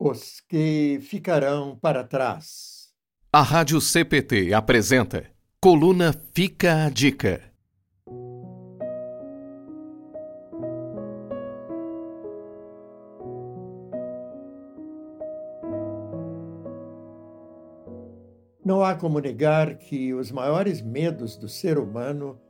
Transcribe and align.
Os 0.00 0.40
que 0.48 1.00
ficarão 1.02 1.76
para 1.76 2.04
trás. 2.04 2.90
A 3.32 3.42
Rádio 3.42 3.80
CPT 3.80 4.54
apresenta 4.54 5.26
Coluna 5.60 6.12
Fica 6.32 6.84
a 6.84 6.88
Dica. 6.88 7.42
Não 18.64 18.84
há 18.84 18.94
como 18.94 19.18
negar 19.18 19.78
que 19.78 20.14
os 20.14 20.30
maiores 20.30 20.80
medos 20.80 21.36
do 21.36 21.48
ser 21.48 21.76
humano 21.76 22.40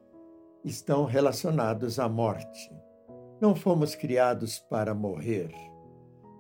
estão 0.63 1.07
relacionados 1.07 1.99
à 1.99 2.07
morte. 2.11 2.71
Não 3.41 3.57
fomos 3.57 3.95
criados 3.95 4.59
para 4.59 4.93
morrer. 4.95 5.68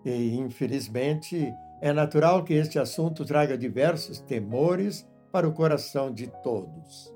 E, 0.04 0.36
infelizmente, 0.36 1.52
é 1.80 1.92
natural 1.92 2.44
que 2.44 2.54
este 2.54 2.78
assunto 2.78 3.24
traga 3.24 3.56
diversos 3.56 4.20
temores 4.20 5.06
para 5.30 5.48
o 5.48 5.52
coração 5.52 6.12
de 6.12 6.26
todos. 6.42 7.14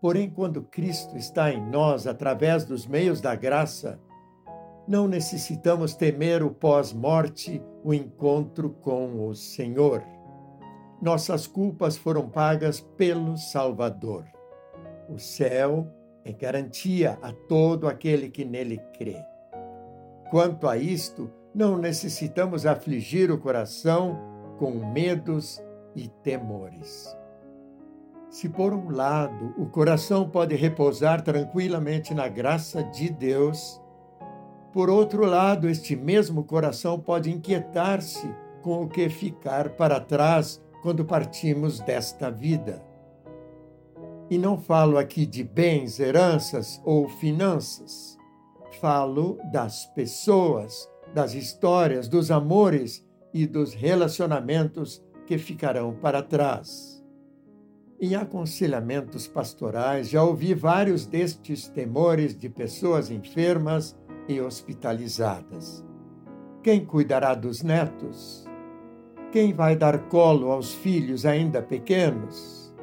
Porém, 0.00 0.30
quando 0.30 0.62
Cristo 0.62 1.16
está 1.16 1.52
em 1.52 1.60
nós 1.70 2.06
através 2.06 2.64
dos 2.64 2.86
meios 2.86 3.20
da 3.20 3.34
graça, 3.34 3.98
não 4.86 5.08
necessitamos 5.08 5.94
temer 5.94 6.42
o 6.42 6.50
pós-morte, 6.50 7.62
o 7.82 7.92
encontro 7.92 8.70
com 8.70 9.28
o 9.28 9.34
Senhor. 9.34 10.02
Nossas 11.02 11.46
culpas 11.46 11.96
foram 11.96 12.28
pagas 12.28 12.80
pelo 12.80 13.36
Salvador. 13.36 14.24
O 15.08 15.18
céu 15.18 15.86
é 16.24 16.32
garantia 16.32 17.18
a 17.22 17.32
todo 17.32 17.88
aquele 17.88 18.30
que 18.30 18.44
nele 18.44 18.78
crê. 18.96 19.16
Quanto 20.30 20.68
a 20.68 20.76
isto, 20.76 21.30
não 21.56 21.78
necessitamos 21.78 22.66
afligir 22.66 23.30
o 23.30 23.38
coração 23.38 24.20
com 24.58 24.72
medos 24.92 25.58
e 25.94 26.06
temores. 26.06 27.16
Se, 28.28 28.46
por 28.46 28.74
um 28.74 28.90
lado, 28.90 29.54
o 29.56 29.64
coração 29.64 30.28
pode 30.28 30.54
repousar 30.54 31.22
tranquilamente 31.22 32.12
na 32.12 32.28
graça 32.28 32.84
de 32.84 33.08
Deus, 33.08 33.80
por 34.70 34.90
outro 34.90 35.24
lado, 35.24 35.66
este 35.66 35.96
mesmo 35.96 36.44
coração 36.44 37.00
pode 37.00 37.32
inquietar-se 37.32 38.30
com 38.60 38.82
o 38.82 38.88
que 38.90 39.08
ficar 39.08 39.70
para 39.70 39.98
trás 39.98 40.60
quando 40.82 41.06
partimos 41.06 41.80
desta 41.80 42.30
vida. 42.30 42.84
E 44.28 44.36
não 44.36 44.58
falo 44.58 44.98
aqui 44.98 45.24
de 45.24 45.42
bens, 45.42 45.98
heranças 45.98 46.82
ou 46.84 47.08
finanças. 47.08 48.18
Falo 48.78 49.38
das 49.50 49.86
pessoas, 49.86 50.86
das 51.16 51.32
histórias, 51.32 52.08
dos 52.08 52.30
amores 52.30 53.02
e 53.32 53.46
dos 53.46 53.72
relacionamentos 53.72 55.02
que 55.26 55.38
ficarão 55.38 55.94
para 55.94 56.22
trás. 56.22 57.02
Em 57.98 58.14
aconselhamentos 58.14 59.26
pastorais, 59.26 60.10
já 60.10 60.22
ouvi 60.22 60.52
vários 60.52 61.06
destes 61.06 61.68
temores 61.68 62.36
de 62.36 62.50
pessoas 62.50 63.10
enfermas 63.10 63.96
e 64.28 64.38
hospitalizadas. 64.42 65.82
Quem 66.62 66.84
cuidará 66.84 67.34
dos 67.34 67.62
netos? 67.62 68.44
Quem 69.32 69.54
vai 69.54 69.74
dar 69.74 70.10
colo 70.10 70.50
aos 70.50 70.74
filhos 70.74 71.24
ainda 71.24 71.62
pequenos? 71.62 72.76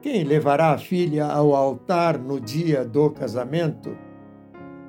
Quem 0.00 0.22
levará 0.22 0.74
a 0.74 0.78
filha 0.78 1.26
ao 1.26 1.56
altar 1.56 2.20
no 2.20 2.40
dia 2.40 2.84
do 2.84 3.10
casamento? 3.10 3.98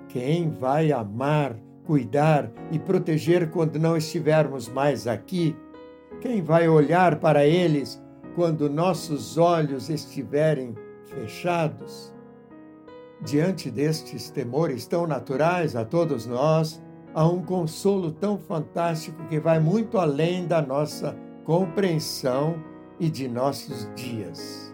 Quem 0.07 0.51
vai 0.51 0.91
amar 0.91 1.57
cuidar 1.91 2.49
e 2.71 2.79
proteger 2.79 3.51
quando 3.51 3.77
não 3.77 3.97
estivermos 3.97 4.69
mais 4.69 5.07
aqui? 5.07 5.53
Quem 6.21 6.41
vai 6.41 6.69
olhar 6.69 7.19
para 7.19 7.45
eles 7.45 8.01
quando 8.33 8.69
nossos 8.69 9.37
olhos 9.37 9.89
estiverem 9.89 10.73
fechados? 11.03 12.15
Diante 13.21 13.69
destes 13.69 14.29
temores 14.29 14.87
tão 14.87 15.05
naturais 15.05 15.75
a 15.75 15.83
todos 15.83 16.25
nós, 16.25 16.81
há 17.13 17.27
um 17.27 17.43
consolo 17.43 18.09
tão 18.09 18.37
fantástico 18.37 19.27
que 19.27 19.37
vai 19.37 19.59
muito 19.59 19.97
além 19.97 20.47
da 20.47 20.61
nossa 20.61 21.13
compreensão 21.43 22.55
e 23.01 23.09
de 23.09 23.27
nossos 23.27 23.93
dias. 23.95 24.73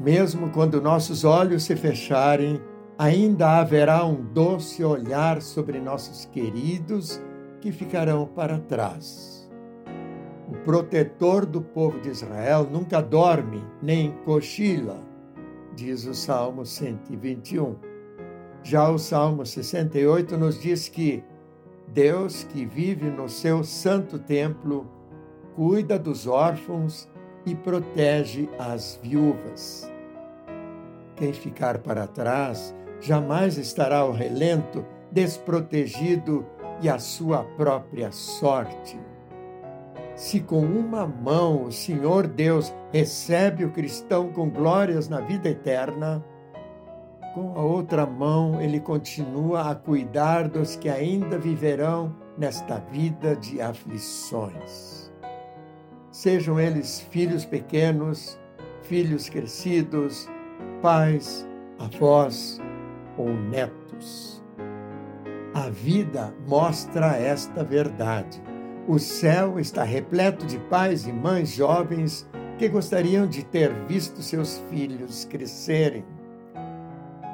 Mesmo 0.00 0.48
quando 0.48 0.80
nossos 0.80 1.24
olhos 1.24 1.64
se 1.64 1.76
fecharem, 1.76 2.58
ainda 2.98 3.58
haverá 3.58 4.04
um 4.04 4.22
doce 4.22 4.84
olhar 4.84 5.42
sobre 5.42 5.80
nossos 5.80 6.24
queridos 6.26 7.20
que 7.60 7.72
ficarão 7.72 8.26
para 8.26 8.58
trás. 8.58 9.50
O 10.48 10.56
protetor 10.64 11.46
do 11.46 11.60
povo 11.60 12.00
de 12.00 12.10
Israel 12.10 12.68
nunca 12.70 13.00
dorme 13.00 13.64
nem 13.82 14.12
cochila, 14.24 15.02
diz 15.74 16.06
o 16.06 16.14
Salmo 16.14 16.64
121. 16.64 17.76
Já 18.62 18.88
o 18.88 18.98
Salmo 18.98 19.44
68 19.44 20.36
nos 20.36 20.60
diz 20.60 20.88
que 20.88 21.24
Deus 21.88 22.44
que 22.44 22.64
vive 22.64 23.10
no 23.10 23.28
seu 23.28 23.64
santo 23.64 24.18
templo 24.18 24.86
cuida 25.54 25.98
dos 25.98 26.26
órfãos 26.26 27.08
e 27.46 27.54
protege 27.54 28.48
as 28.58 28.98
viúvas. 29.02 29.90
Quem 31.16 31.32
ficar 31.32 31.78
para 31.78 32.06
trás 32.06 32.74
jamais 33.04 33.58
estará 33.58 33.98
ao 33.98 34.12
relento, 34.12 34.84
desprotegido 35.12 36.46
e 36.80 36.88
à 36.88 36.98
sua 36.98 37.44
própria 37.56 38.10
sorte. 38.10 38.98
Se 40.16 40.40
com 40.40 40.60
uma 40.60 41.06
mão 41.06 41.64
o 41.64 41.72
Senhor 41.72 42.26
Deus 42.26 42.74
recebe 42.92 43.64
o 43.64 43.70
cristão 43.70 44.32
com 44.32 44.48
glórias 44.48 45.08
na 45.08 45.20
vida 45.20 45.50
eterna, 45.50 46.24
com 47.34 47.52
a 47.58 47.62
outra 47.62 48.06
mão 48.06 48.60
ele 48.60 48.80
continua 48.80 49.70
a 49.70 49.74
cuidar 49.74 50.48
dos 50.48 50.76
que 50.76 50.88
ainda 50.88 51.36
viverão 51.36 52.14
nesta 52.38 52.78
vida 52.90 53.36
de 53.36 53.60
aflições. 53.60 55.12
Sejam 56.10 56.58
eles 56.58 57.00
filhos 57.10 57.44
pequenos, 57.44 58.38
filhos 58.82 59.28
crescidos, 59.28 60.28
pais, 60.80 61.46
avós, 61.78 62.60
ou 63.16 63.28
netos. 63.28 64.42
A 65.54 65.70
vida 65.70 66.34
mostra 66.48 67.16
esta 67.16 67.62
verdade. 67.62 68.42
O 68.88 68.98
céu 68.98 69.58
está 69.58 69.84
repleto 69.84 70.44
de 70.46 70.58
pais 70.58 71.06
e 71.06 71.12
mães 71.12 71.54
jovens 71.54 72.28
que 72.58 72.68
gostariam 72.68 73.26
de 73.26 73.44
ter 73.44 73.72
visto 73.86 74.20
seus 74.22 74.58
filhos 74.68 75.24
crescerem. 75.24 76.04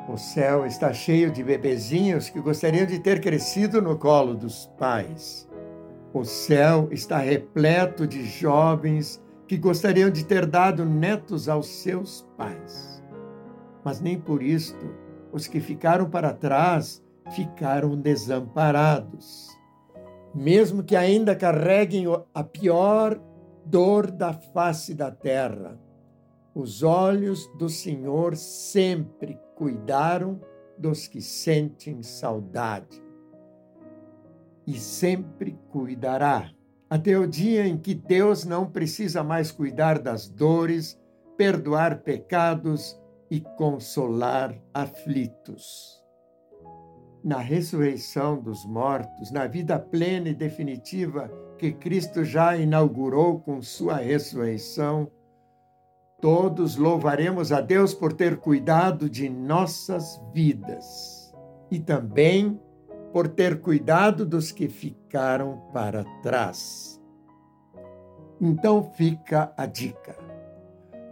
O 0.08 0.16
céu 0.16 0.66
está 0.66 0.92
cheio 0.92 1.30
de 1.30 1.42
bebezinhos 1.42 2.28
que 2.28 2.40
gostariam 2.40 2.86
de 2.86 2.98
ter 2.98 3.20
crescido 3.20 3.80
no 3.80 3.96
colo 3.96 4.34
dos 4.34 4.66
pais. 4.78 5.48
O 6.12 6.24
céu 6.24 6.88
está 6.90 7.18
repleto 7.18 8.06
de 8.06 8.26
jovens 8.26 9.22
que 9.46 9.56
gostariam 9.56 10.10
de 10.10 10.24
ter 10.24 10.46
dado 10.46 10.84
netos 10.84 11.48
aos 11.48 11.66
seus 11.66 12.28
pais. 12.36 13.02
Mas 13.84 14.00
nem 14.00 14.18
por 14.18 14.42
isto 14.42 15.09
os 15.32 15.46
que 15.46 15.60
ficaram 15.60 16.08
para 16.08 16.32
trás 16.32 17.02
ficaram 17.34 17.96
desamparados. 17.96 19.48
Mesmo 20.34 20.82
que 20.82 20.96
ainda 20.96 21.34
carreguem 21.34 22.06
a 22.34 22.44
pior 22.44 23.20
dor 23.64 24.10
da 24.10 24.32
face 24.32 24.94
da 24.94 25.10
terra, 25.10 25.78
os 26.54 26.82
olhos 26.82 27.46
do 27.58 27.68
Senhor 27.68 28.36
sempre 28.36 29.38
cuidaram 29.54 30.40
dos 30.76 31.06
que 31.06 31.20
sentem 31.20 32.02
saudade. 32.02 33.02
E 34.66 34.78
sempre 34.78 35.58
cuidará, 35.70 36.50
até 36.88 37.18
o 37.18 37.26
dia 37.26 37.66
em 37.66 37.76
que 37.76 37.94
Deus 37.94 38.44
não 38.44 38.66
precisa 38.66 39.22
mais 39.22 39.50
cuidar 39.50 39.98
das 39.98 40.28
dores, 40.28 40.98
perdoar 41.36 42.02
pecados 42.02 42.99
e 43.30 43.40
consolar 43.40 44.54
aflitos. 44.74 46.00
Na 47.22 47.38
ressurreição 47.38 48.40
dos 48.40 48.64
mortos, 48.64 49.30
na 49.30 49.46
vida 49.46 49.78
plena 49.78 50.30
e 50.30 50.34
definitiva 50.34 51.30
que 51.58 51.70
Cristo 51.70 52.24
já 52.24 52.56
inaugurou 52.56 53.38
com 53.40 53.62
sua 53.62 53.96
ressurreição, 53.96 55.10
todos 56.20 56.76
louvaremos 56.76 57.52
a 57.52 57.60
Deus 57.60 57.94
por 57.94 58.14
ter 58.14 58.38
cuidado 58.38 59.08
de 59.08 59.28
nossas 59.28 60.20
vidas 60.32 61.32
e 61.70 61.78
também 61.78 62.58
por 63.12 63.28
ter 63.28 63.60
cuidado 63.60 64.24
dos 64.24 64.50
que 64.50 64.68
ficaram 64.68 65.62
para 65.72 66.04
trás. 66.22 67.00
Então 68.40 68.82
fica 68.82 69.52
a 69.56 69.66
dica 69.66 70.29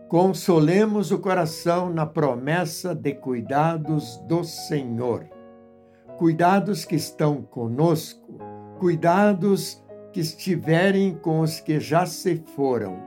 Consolemos 0.09 1.11
o 1.11 1.19
coração 1.19 1.91
na 1.91 2.07
promessa 2.07 2.95
de 2.95 3.13
cuidados 3.13 4.17
do 4.27 4.43
Senhor. 4.43 5.29
Cuidados 6.17 6.87
que 6.87 6.97
estão 6.97 7.43
conosco, 7.43 8.39
cuidados 8.79 9.85
que 10.11 10.21
estiverem 10.21 11.15
com 11.15 11.41
os 11.41 11.61
que 11.61 11.79
já 11.79 12.07
se 12.07 12.43
foram, 12.57 12.99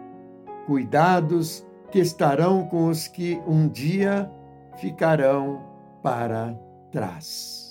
cuidados 0.68 1.66
que 1.90 1.98
estarão 1.98 2.68
com 2.68 2.88
os 2.88 3.08
que 3.08 3.42
um 3.48 3.68
dia 3.68 4.32
ficarão 4.78 5.60
para 6.04 6.54
trás. 6.92 7.71